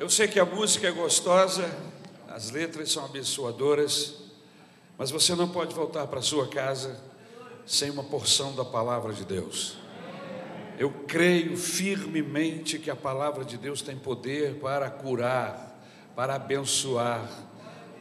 [0.00, 1.70] Eu sei que a música é gostosa,
[2.26, 4.14] as letras são abençoadoras,
[4.96, 6.98] mas você não pode voltar para sua casa
[7.66, 9.76] sem uma porção da palavra de Deus.
[10.78, 15.78] Eu creio firmemente que a palavra de Deus tem poder para curar,
[16.16, 17.30] para abençoar,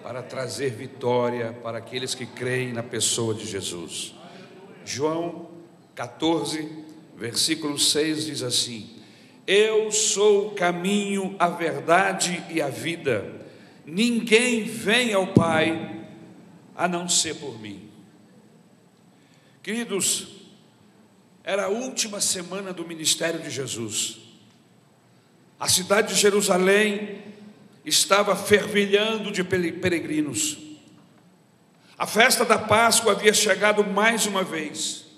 [0.00, 4.14] para trazer vitória para aqueles que creem na pessoa de Jesus.
[4.84, 5.50] João
[5.96, 6.70] 14,
[7.16, 8.99] versículo 6 diz assim:
[9.52, 13.48] Eu sou o caminho, a verdade e a vida.
[13.84, 16.06] Ninguém vem ao Pai
[16.72, 17.90] a não ser por mim.
[19.60, 20.28] Queridos,
[21.42, 24.20] era a última semana do ministério de Jesus.
[25.58, 27.20] A cidade de Jerusalém
[27.84, 30.58] estava fervilhando de peregrinos.
[31.98, 35.09] A festa da Páscoa havia chegado mais uma vez.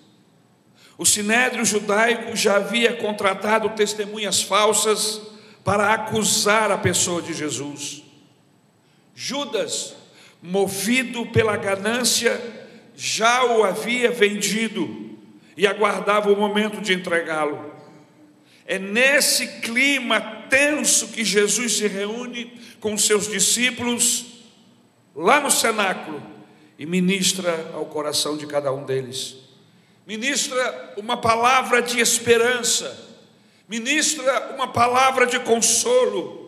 [1.02, 5.20] O sinédrio judaico já havia contratado testemunhas falsas
[5.64, 8.04] para acusar a pessoa de Jesus.
[9.12, 9.96] Judas,
[10.40, 12.40] movido pela ganância,
[12.94, 15.18] já o havia vendido
[15.56, 17.74] e aguardava o momento de entregá-lo.
[18.64, 24.44] É nesse clima tenso que Jesus se reúne com seus discípulos
[25.16, 26.22] lá no cenáculo
[26.78, 29.42] e ministra ao coração de cada um deles.
[30.06, 33.10] Ministra uma palavra de esperança,
[33.68, 36.42] ministra uma palavra de consolo.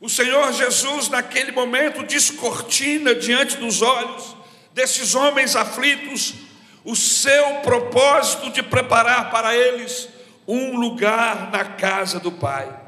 [0.00, 4.36] O Senhor Jesus, naquele momento, descortina diante dos olhos
[4.72, 6.34] desses homens aflitos
[6.84, 10.08] o seu propósito de preparar para eles
[10.46, 12.80] um lugar na casa do Pai,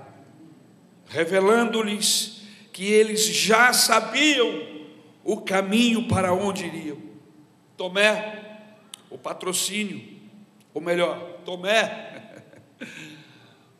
[1.08, 2.42] revelando-lhes
[2.72, 4.62] que eles já sabiam
[5.24, 6.98] o caminho para onde iriam.
[7.76, 8.47] Tomé,
[9.10, 10.18] o patrocínio,
[10.74, 12.42] ou melhor, Tomé,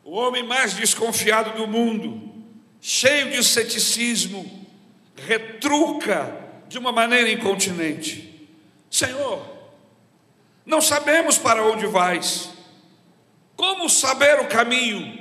[0.03, 2.33] o homem mais desconfiado do mundo,
[2.81, 4.67] cheio de ceticismo,
[5.15, 6.35] retruca
[6.67, 8.47] de uma maneira incontinente:
[8.89, 9.45] Senhor,
[10.65, 12.49] não sabemos para onde vais
[13.55, 15.19] como saber o caminho?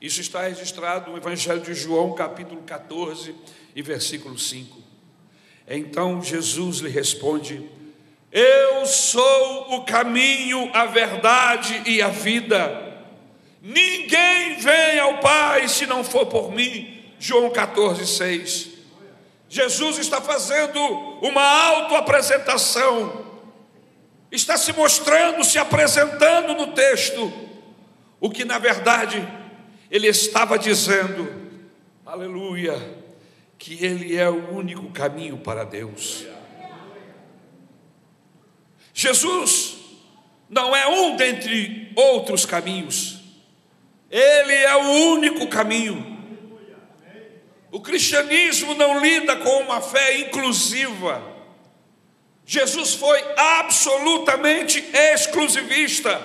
[0.00, 3.34] Isso está registrado no Evangelho de João, capítulo 14
[3.74, 4.78] e versículo 5.
[5.66, 7.66] Então Jesus lhe responde:
[8.32, 12.88] Eu sou o caminho, a verdade e a vida.
[13.60, 17.02] Ninguém vem ao Pai se não for por mim.
[17.18, 18.68] João 14, 6.
[19.48, 20.80] Jesus está fazendo
[21.20, 23.30] uma autoapresentação
[24.30, 27.32] está se mostrando, se apresentando no texto,
[28.20, 29.26] o que na verdade
[29.90, 31.28] ele estava dizendo,
[32.06, 32.78] aleluia,
[33.58, 36.26] que ele é o único caminho para Deus.
[38.92, 39.76] Jesus
[40.48, 43.20] não é um dentre outros caminhos,
[44.10, 46.18] ele é o único caminho.
[47.70, 51.30] O cristianismo não lida com uma fé inclusiva,
[52.50, 56.20] Jesus foi absolutamente exclusivista.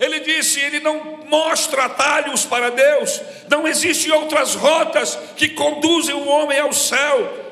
[0.00, 6.26] Ele disse: Ele não mostra atalhos para Deus, não existem outras rotas que conduzem o
[6.26, 7.46] homem ao céu.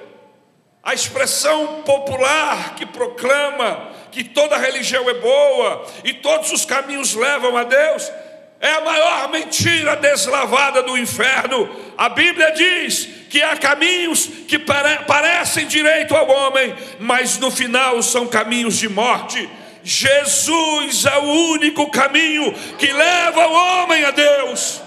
[0.82, 7.54] A expressão popular que proclama que toda religião é boa e todos os caminhos levam
[7.54, 8.10] a Deus
[8.58, 11.68] é a maior mentira deslavada do inferno.
[11.98, 18.26] A Bíblia diz que há caminhos que parecem direito ao homem, mas no final são
[18.26, 19.50] caminhos de morte.
[19.84, 24.80] Jesus é o único caminho que leva o homem a Deus.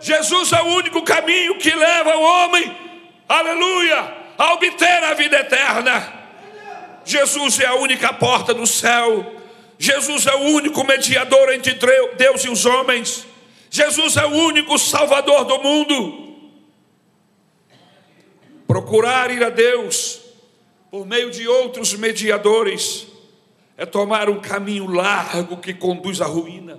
[0.00, 2.76] Jesus é o único caminho que leva o homem,
[3.28, 6.21] aleluia, a obter a vida eterna.
[7.04, 9.36] Jesus é a única porta do céu.
[9.78, 11.74] Jesus é o único mediador entre
[12.16, 13.26] Deus e os homens.
[13.70, 16.32] Jesus é o único Salvador do mundo.
[18.66, 20.20] Procurar ir a Deus
[20.90, 23.06] por meio de outros mediadores
[23.76, 26.78] é tomar um caminho largo que conduz à ruína.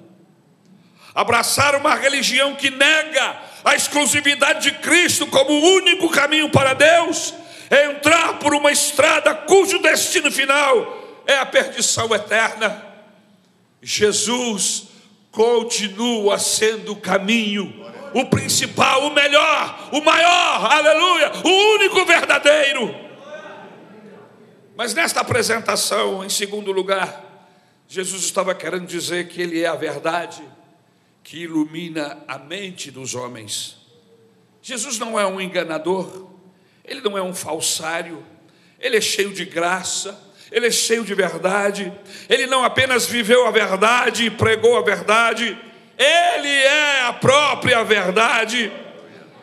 [1.13, 7.33] Abraçar uma religião que nega a exclusividade de Cristo como o único caminho para Deus
[7.73, 12.85] é entrar por uma estrada cujo destino final é a perdição eterna.
[13.81, 14.89] Jesus
[15.31, 17.83] continua sendo o caminho,
[18.13, 22.95] o principal, o melhor, o maior, aleluia, o único verdadeiro.
[24.75, 27.23] Mas nesta apresentação, em segundo lugar,
[27.87, 30.43] Jesus estava querendo dizer que Ele é a verdade
[31.23, 33.77] que ilumina a mente dos homens.
[34.61, 36.32] Jesus não é um enganador,
[36.83, 38.25] Ele não é um falsário,
[38.80, 41.91] Ele é cheio de graça, ele é cheio de verdade,
[42.30, 45.57] ele não apenas viveu a verdade e pregou a verdade,
[45.97, 48.71] Ele é a própria verdade.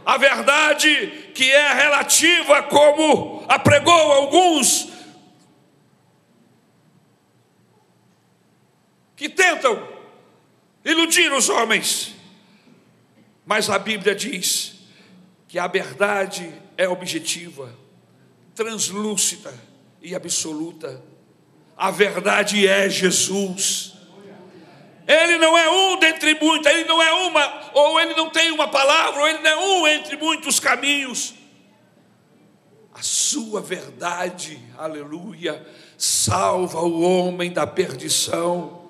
[0.06, 4.88] A verdade que é relativa, como apregou alguns
[9.16, 9.86] que tentam
[10.84, 12.14] iludir os homens.
[13.44, 14.76] Mas a Bíblia diz
[15.48, 17.70] que a verdade é objetiva,
[18.54, 19.52] translúcida
[20.00, 21.04] e absoluta.
[21.76, 23.92] A verdade é Jesus.
[25.06, 28.66] Ele não é um dentre muitos, ele não é uma, ou ele não tem uma
[28.66, 31.34] palavra, ou ele não é um entre muitos caminhos.
[32.94, 35.62] A sua verdade, aleluia,
[35.98, 38.88] salva o homem da perdição.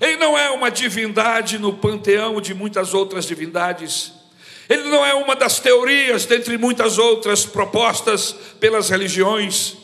[0.00, 4.25] Ele não é uma divindade no panteão de muitas outras divindades.
[4.68, 9.76] Ele não é uma das teorias dentre muitas outras propostas pelas religiões.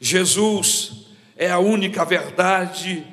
[0.00, 0.92] Jesus
[1.36, 3.06] é a única verdade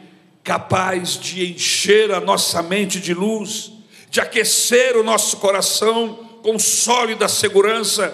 [0.44, 3.72] capaz de encher a nossa mente de luz,
[4.10, 8.14] de aquecer o nosso coração com sólida segurança.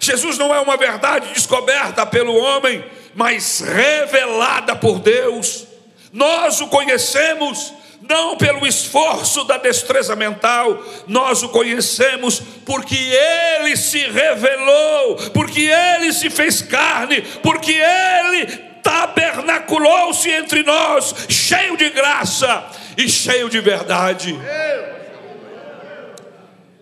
[0.00, 2.84] Jesus não é uma verdade descoberta pelo homem,
[3.14, 5.66] mas revelada por Deus.
[6.12, 13.98] Nós o conhecemos não pelo esforço da destreza mental, nós o conhecemos porque ele se
[13.98, 18.46] revelou, porque ele se fez carne, porque ele
[18.82, 24.38] tabernaculou-se entre nós, cheio de graça e cheio de verdade.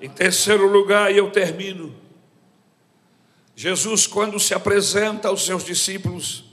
[0.01, 1.95] Em terceiro lugar, e eu termino.
[3.57, 6.45] Jesus, quando se apresenta aos seus discípulos,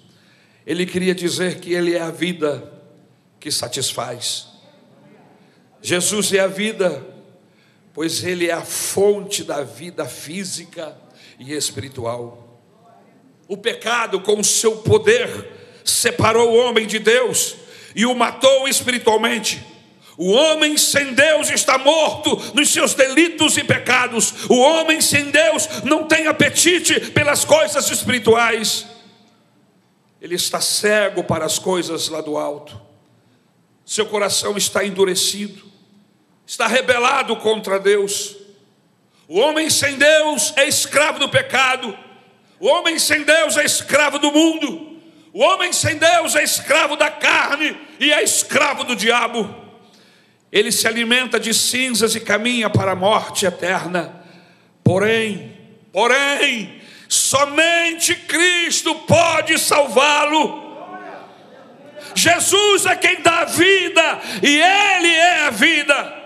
[0.66, 2.72] ele queria dizer que ele é a vida
[3.40, 4.53] que satisfaz.
[5.84, 7.06] Jesus é a vida,
[7.94, 10.98] pois Ele é a fonte da vida física
[11.38, 12.62] e espiritual.
[13.50, 15.52] O pecado, com o seu poder,
[15.84, 17.58] separou o homem de Deus
[17.94, 19.62] e o matou espiritualmente.
[20.18, 24.48] O homem sem Deus está morto nos seus delitos e pecados.
[24.50, 28.86] O homem sem Deus não tem apetite pelas coisas espirituais.
[30.22, 32.80] Ele está cego para as coisas lá do alto.
[33.86, 35.73] Seu coração está endurecido
[36.46, 38.36] está rebelado contra Deus.
[39.28, 41.98] O homem sem Deus é escravo do pecado.
[42.60, 45.00] O homem sem Deus é escravo do mundo.
[45.34, 49.64] O homem sem Deus é escravo da carne e é escravo do diabo.
[50.52, 54.24] Ele se alimenta de cinzas e caminha para a morte eterna.
[54.84, 55.58] Porém,
[55.92, 56.80] porém,
[57.10, 60.62] somente Cristo pode salvá-lo.
[62.14, 66.23] Jesus é quem dá vida e Ele é a vida.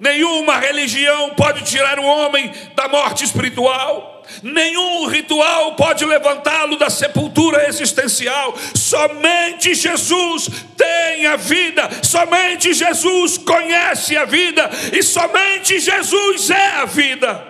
[0.00, 4.24] Nenhuma religião pode tirar o homem da morte espiritual.
[4.42, 8.54] Nenhum ritual pode levantá-lo da sepultura existencial.
[8.74, 16.86] Somente Jesus tem a vida, somente Jesus conhece a vida e somente Jesus é a
[16.86, 17.46] vida.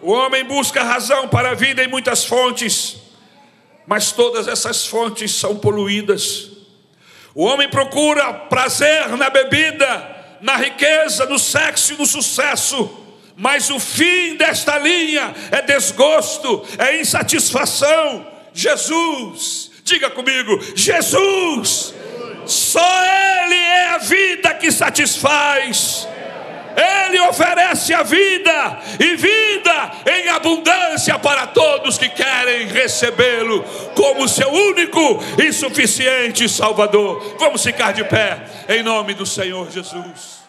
[0.00, 2.98] O homem busca razão para a vida em muitas fontes,
[3.84, 6.50] mas todas essas fontes são poluídas.
[7.34, 12.98] O homem procura prazer na bebida, na riqueza, no sexo e no sucesso.
[13.36, 18.26] Mas o fim desta linha é desgosto, é insatisfação.
[18.52, 21.94] Jesus, diga comigo: Jesus,
[22.46, 26.06] só Ele é a vida que satisfaz.
[26.80, 33.62] Ele oferece a vida e vida em abundância para todos que querem recebê-lo
[33.94, 37.36] como seu único e suficiente Salvador.
[37.38, 40.39] Vamos ficar de pé em nome do Senhor Jesus.